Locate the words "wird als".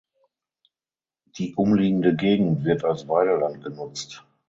2.65-3.07